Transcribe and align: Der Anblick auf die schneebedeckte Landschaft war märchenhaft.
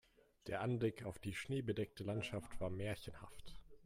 Der 0.47 0.61
Anblick 0.61 1.05
auf 1.05 1.19
die 1.19 1.35
schneebedeckte 1.35 2.03
Landschaft 2.03 2.59
war 2.59 2.71
märchenhaft. 2.71 3.53